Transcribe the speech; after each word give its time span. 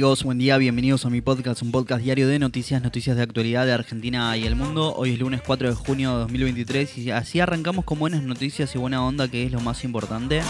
Buen 0.00 0.38
día, 0.38 0.56
bienvenidos 0.56 1.04
a 1.04 1.10
mi 1.10 1.20
podcast, 1.20 1.60
un 1.60 1.72
podcast 1.72 2.02
diario 2.02 2.26
de 2.26 2.38
noticias, 2.38 2.82
noticias 2.82 3.18
de 3.18 3.22
actualidad 3.22 3.66
de 3.66 3.72
Argentina 3.72 4.34
y 4.34 4.46
el 4.46 4.56
mundo. 4.56 4.94
Hoy 4.96 5.12
es 5.12 5.18
lunes 5.18 5.42
4 5.46 5.68
de 5.68 5.74
junio 5.74 6.12
de 6.12 6.18
2023 6.20 6.96
y 6.96 7.10
así 7.10 7.38
arrancamos 7.38 7.84
con 7.84 7.98
buenas 7.98 8.22
noticias 8.22 8.74
y 8.74 8.78
buena 8.78 9.04
onda, 9.04 9.28
que 9.28 9.44
es 9.44 9.52
lo 9.52 9.60
más 9.60 9.84
importante. 9.84 10.40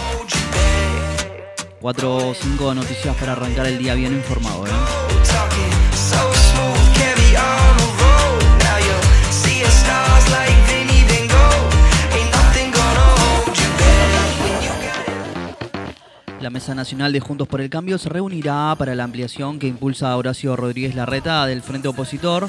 Cuatro 1.80 2.28
o 2.28 2.32
cinco 2.32 2.72
noticias 2.74 3.16
para 3.16 3.32
arrancar 3.32 3.66
el 3.66 3.78
día 3.78 3.94
bien 3.94 4.12
informado. 4.12 4.68
¿eh? 4.68 5.79
La 16.40 16.48
Mesa 16.48 16.74
Nacional 16.74 17.12
de 17.12 17.20
Juntos 17.20 17.46
por 17.46 17.60
el 17.60 17.68
Cambio 17.68 17.98
se 17.98 18.08
reunirá 18.08 18.74
para 18.78 18.94
la 18.94 19.04
ampliación 19.04 19.58
que 19.58 19.66
impulsa 19.66 20.16
Horacio 20.16 20.56
Rodríguez 20.56 20.94
Larreta 20.94 21.44
del 21.44 21.60
Frente 21.60 21.88
Opositor. 21.88 22.48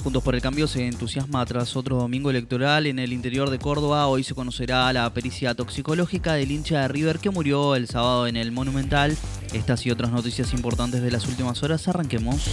Juntos 0.00 0.22
por 0.22 0.36
el 0.36 0.40
Cambio 0.40 0.68
se 0.68 0.86
entusiasma 0.86 1.44
tras 1.44 1.74
otro 1.74 1.96
domingo 1.96 2.30
electoral 2.30 2.86
en 2.86 3.00
el 3.00 3.12
interior 3.12 3.50
de 3.50 3.58
Córdoba. 3.58 4.06
Hoy 4.06 4.22
se 4.22 4.36
conocerá 4.36 4.92
la 4.92 5.12
pericia 5.12 5.56
toxicológica 5.56 6.34
del 6.34 6.52
hincha 6.52 6.82
de 6.82 6.88
River 6.88 7.18
que 7.18 7.30
murió 7.30 7.74
el 7.74 7.88
sábado 7.88 8.28
en 8.28 8.36
el 8.36 8.52
Monumental. 8.52 9.16
Estas 9.52 9.86
y 9.86 9.90
otras 9.90 10.12
noticias 10.12 10.52
importantes 10.52 11.02
de 11.02 11.10
las 11.10 11.26
últimas 11.26 11.64
horas. 11.64 11.88
Arranquemos. 11.88 12.48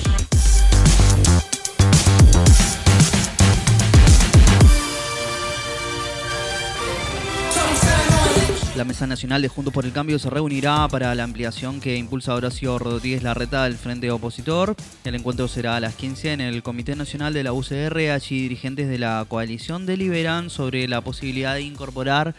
La 8.80 8.85
Mesa 8.85 9.05
Nacional 9.05 9.41
de 9.41 9.49
Juntos 9.49 9.74
por 9.74 9.84
el 9.84 9.91
Cambio 9.91 10.18
se 10.20 10.30
reunirá 10.30 10.88
para 10.88 11.13
la 11.13 11.26
ampliación 11.26 11.82
que 11.82 11.98
impulsa 11.98 12.34
Horacio 12.34 12.80
Rodríguez 12.80 13.24
Larreta 13.24 13.66
del 13.66 13.76
Frente 13.76 14.10
Opositor. 14.10 14.74
El 15.04 15.16
encuentro 15.16 15.49
será 15.49 15.76
a 15.76 15.82
las 15.82 15.96
15 15.96 16.32
en 16.32 16.40
el 16.40 16.63
Comité 16.63 16.96
Nacional 16.96 17.34
de 17.34 17.44
la 17.44 17.52
UCR. 17.52 17.98
Allí 18.10 18.44
dirigentes 18.44 18.88
de 18.88 18.98
la 18.98 19.26
coalición 19.27 19.85
deliberan 19.85 20.50
sobre 20.50 20.88
la 20.88 21.02
posibilidad 21.02 21.55
de 21.55 21.63
incorporar 21.63 22.35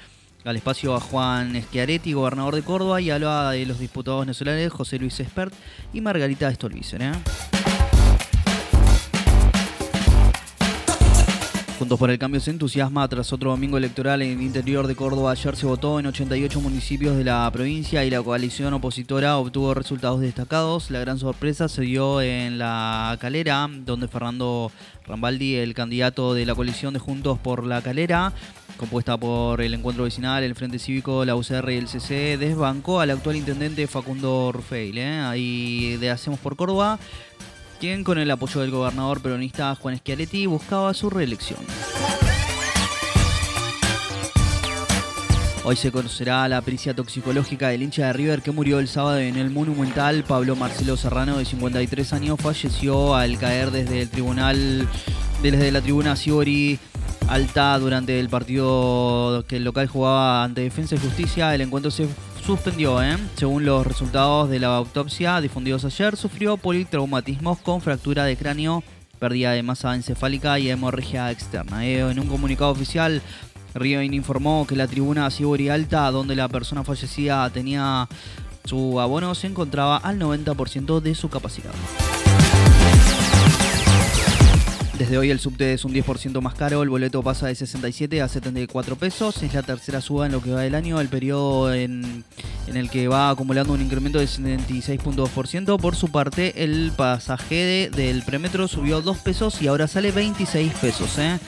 al 0.47 0.57
espacio 0.57 0.95
a 0.95 1.01
Juan 1.01 1.63
Schiaretti, 1.63 2.15
gobernador 2.15 2.55
de 2.55 2.63
Córdoba, 2.63 3.03
y 3.03 3.11
a 3.11 3.19
la 3.19 3.51
de 3.51 3.67
los 3.67 3.79
diputados 3.79 4.27
nacionales 4.27 4.73
José 4.73 4.99
Luis 4.99 5.21
Espert 5.21 5.53
y 5.93 6.01
Margarita 6.01 6.51
Stolbizer. 6.55 7.03
¿eh? 7.03 7.13
Juntos 11.91 11.99
por 11.99 12.11
el 12.13 12.21
Cambio 12.21 12.41
se 12.41 12.53
entusiasma 12.53 13.09
tras 13.09 13.33
otro 13.33 13.51
domingo 13.51 13.77
electoral 13.77 14.23
en 14.23 14.39
el 14.39 14.43
interior 14.43 14.87
de 14.87 14.95
Córdoba. 14.95 15.33
Ayer 15.33 15.57
se 15.57 15.67
votó 15.67 15.99
en 15.99 16.07
88 16.07 16.61
municipios 16.61 17.17
de 17.17 17.25
la 17.25 17.51
provincia 17.53 18.05
y 18.05 18.11
la 18.11 18.23
coalición 18.23 18.73
opositora 18.75 19.37
obtuvo 19.39 19.75
resultados 19.75 20.21
destacados. 20.21 20.93
La 20.93 21.01
gran 21.01 21.19
sorpresa 21.19 21.69
se 21.69 21.83
dio 21.83 22.23
en 22.23 22.61
la 22.61 23.19
Calera, 23.21 23.69
donde 23.69 24.07
Fernando 24.07 24.71
Rambaldi, 25.05 25.57
el 25.57 25.75
candidato 25.75 26.33
de 26.33 26.47
la 26.47 26.55
coalición 26.55 26.95
de 26.95 27.01
Juntos 27.01 27.41
por 27.41 27.67
la 27.67 27.83
Calera, 27.83 28.35
compuesta 28.77 29.17
por 29.17 29.61
el 29.61 29.75
Encuentro 29.75 30.05
Vecinal, 30.05 30.45
el 30.45 30.55
Frente 30.55 30.79
Cívico, 30.79 31.25
la 31.25 31.35
UCR 31.35 31.73
y 31.73 31.77
el 31.77 31.89
CC, 31.89 32.39
desbancó 32.39 33.01
al 33.01 33.11
actual 33.11 33.35
intendente 33.35 33.89
Facundo 33.89 34.53
Rufeil. 34.53 34.97
¿eh? 34.97 35.19
Ahí 35.23 35.97
de 35.97 36.11
Hacemos 36.11 36.39
por 36.39 36.55
Córdoba 36.55 37.01
quien 37.81 38.05
con 38.05 38.19
el 38.19 38.31
apoyo 38.31 38.61
del 38.61 38.71
gobernador 38.71 39.23
peronista 39.23 39.75
Juan 39.75 39.97
Schiaretti 39.97 40.45
buscaba 40.45 40.93
su 40.93 41.09
reelección. 41.09 41.61
Hoy 45.65 45.77
se 45.77 45.91
conocerá 45.91 46.47
la 46.49 46.61
pericia 46.61 46.95
toxicológica 46.95 47.69
del 47.69 47.83
hincha 47.83 48.07
de 48.07 48.13
River 48.13 48.43
que 48.43 48.51
murió 48.51 48.81
el 48.81 48.89
sábado 48.89 49.19
en 49.19 49.37
el 49.37 49.51
Monumental. 49.51 50.25
Pablo 50.25 50.57
Marcelo 50.57 50.99
Serrano, 50.99 51.39
de 51.39 51.47
53 51.47 52.13
años, 52.13 52.39
falleció 52.39 53.15
al 53.15 53.39
caer 53.39 53.71
desde 53.71 54.03
el 54.03 54.11
tribunal, 54.11 54.87
desde 55.43 55.73
la 55.73 55.81
tribuna 55.81 56.17
Siori 56.17 56.79
Alta 57.31 57.79
durante 57.79 58.19
el 58.19 58.29
partido 58.29 59.45
que 59.47 59.59
el 59.59 59.65
local 59.65 59.87
jugaba 59.87 60.43
ante 60.43 60.63
Defensa 60.63 60.97
y 60.97 60.99
Justicia. 60.99 61.55
El 61.55 61.61
encuentro 61.61 61.93
se 61.93 62.09
suspendió, 62.45 63.01
¿eh? 63.01 63.17
Según 63.37 63.65
los 63.65 63.87
resultados 63.87 64.51
de 64.51 64.59
la 64.59 64.75
autopsia 64.75 65.41
difundidos 65.41 65.85
ayer, 65.85 66.17
sufrió 66.17 66.57
politraumatismos 66.57 67.59
con 67.59 67.81
fractura 67.81 68.25
de 68.25 68.37
cráneo, 68.37 68.83
pérdida 69.21 69.53
de 69.53 69.63
masa 69.63 69.95
encefálica 69.95 70.59
y 70.59 70.71
hemorragia 70.71 71.31
externa. 71.31 71.87
¿eh? 71.87 72.01
En 72.01 72.19
un 72.19 72.27
comunicado 72.27 72.73
oficial, 72.73 73.23
Riven 73.75 74.13
informó 74.13 74.67
que 74.67 74.75
la 74.75 74.89
tribuna 74.89 75.31
Sibori 75.31 75.69
Alta, 75.69 76.11
donde 76.11 76.35
la 76.35 76.49
persona 76.49 76.83
fallecida 76.83 77.49
tenía 77.51 78.09
su 78.65 78.99
abono, 79.01 79.37
se 79.37 79.47
encontraba 79.47 79.99
al 79.99 80.19
90% 80.19 81.01
de 81.01 81.15
su 81.15 81.29
capacidad. 81.29 81.71
Desde 85.01 85.17
hoy 85.17 85.31
el 85.31 85.41
subte 85.41 85.73
es 85.73 85.87
un 85.87 85.95
10% 85.95 86.43
más 86.43 86.53
caro, 86.53 86.83
el 86.83 86.91
boleto 86.91 87.23
pasa 87.23 87.47
de 87.47 87.55
67 87.55 88.21
a 88.21 88.29
74 88.29 88.97
pesos, 88.97 89.43
es 89.43 89.55
la 89.55 89.63
tercera 89.63 90.03
suba 90.03 90.27
en 90.27 90.33
lo 90.33 90.43
que 90.43 90.51
va 90.51 90.61
del 90.61 90.75
año, 90.75 91.01
el 91.01 91.09
periodo 91.09 91.73
en, 91.73 92.23
el 92.67 92.91
que 92.91 93.09
va 93.09 93.31
acumulando 93.31 93.73
un 93.73 93.81
incremento 93.81 94.19
de 94.19 94.27
76.2%. 94.27 95.81
Por 95.81 95.97
su 95.97 96.09
parte, 96.09 96.63
el 96.63 96.93
pasaje 96.95 97.89
del 97.89 98.23
premetro 98.25 98.69
subió 98.69 99.01
2 99.01 99.17
pesos 99.21 99.63
y 99.63 99.69
ahora 99.69 99.89
sale 99.89 100.13
26 100.13 100.71
pesos. 100.75 101.19
¿eh? 101.19 101.39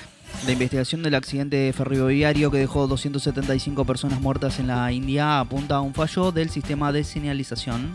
La 0.47 0.53
investigación 0.53 1.03
del 1.03 1.15
accidente 1.15 1.75
ferroviario 1.75 2.51
que 2.51 2.57
dejó 2.57 2.87
275 2.87 3.85
personas 3.85 4.23
muertas 4.23 4.61
en 4.61 4.69
la 4.69 4.91
India 4.93 5.41
apunta 5.41 5.77
a 5.77 5.83
un 5.83 5.93
fallo 5.93 6.33
del 6.33 6.49
sistema 6.49 6.91
de 6.91 7.05
señalización. 7.05 7.95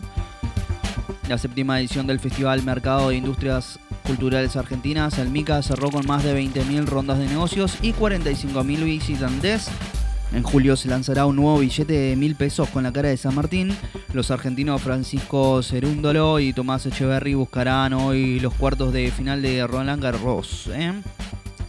La 1.28 1.36
séptima 1.36 1.78
edición 1.78 2.06
del 2.06 2.20
Festival 2.20 2.62
Mercado 2.62 3.10
de 3.10 3.16
Industrias 3.16 3.78
Culturales 4.06 4.56
Argentinas, 4.56 5.18
el 5.18 5.28
MICA 5.28 5.60
cerró 5.62 5.90
con 5.90 6.06
más 6.06 6.24
de 6.24 6.34
20.000 6.34 6.86
rondas 6.86 7.18
de 7.18 7.26
negocios 7.26 7.76
y 7.82 7.92
45.000 7.92 8.82
visitantes. 8.82 9.68
En 10.32 10.42
julio 10.42 10.74
se 10.74 10.88
lanzará 10.88 11.26
un 11.26 11.36
nuevo 11.36 11.58
billete 11.58 11.92
de 11.92 12.16
mil 12.16 12.34
pesos 12.34 12.70
con 12.70 12.82
la 12.82 12.92
cara 12.94 13.10
de 13.10 13.18
San 13.18 13.34
Martín. 13.34 13.76
Los 14.14 14.30
argentinos 14.30 14.80
Francisco 14.80 15.62
Cerúndolo 15.62 16.40
y 16.40 16.54
Tomás 16.54 16.86
Echeverry 16.86 17.34
buscarán 17.34 17.92
hoy 17.92 18.40
los 18.40 18.54
cuartos 18.54 18.94
de 18.94 19.10
final 19.10 19.42
de 19.42 19.66
Roland 19.66 20.02
Garros. 20.02 20.70
¿eh? 20.72 20.94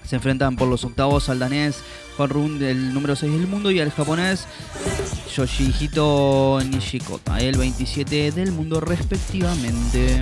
Se 0.06 0.16
enfrentan 0.16 0.56
por 0.56 0.70
los 0.70 0.86
octavos 0.86 1.28
al 1.28 1.40
danés 1.40 1.84
Juan 2.16 2.30
Run 2.30 2.60
del 2.60 2.94
número 2.94 3.16
6 3.16 3.32
del 3.32 3.48
mundo 3.48 3.72
y 3.72 3.82
al 3.82 3.92
japonés 3.92 4.48
Yoshihito 5.40 6.60
Nishikota, 6.66 7.40
el 7.40 7.58
27 7.58 8.34
del 8.34 8.52
mundo 8.52 8.82
respectivamente. 8.82 10.20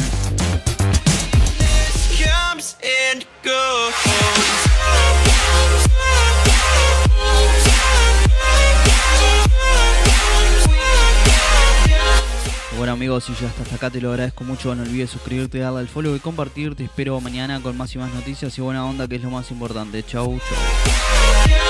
Bueno 12.78 12.94
amigos, 12.94 13.24
si 13.24 13.34
ya 13.34 13.48
hasta 13.48 13.76
acá 13.76 13.90
te 13.90 14.00
lo 14.00 14.12
agradezco 14.12 14.44
mucho, 14.44 14.76
no 14.76 14.84
olvides 14.84 15.10
suscribirte, 15.10 15.58
darle 15.58 15.80
al 15.80 15.88
follow 15.88 16.16
y 16.16 16.20
compartir. 16.20 16.76
Te 16.76 16.84
espero 16.84 17.20
mañana 17.22 17.60
con 17.60 17.76
más 17.76 17.96
y 17.96 17.98
más 17.98 18.14
noticias 18.14 18.56
y 18.56 18.62
buena 18.62 18.86
onda 18.86 19.08
que 19.08 19.16
es 19.16 19.24
lo 19.24 19.32
más 19.32 19.50
importante. 19.50 20.04
Chau, 20.04 20.38
chau. 20.38 21.67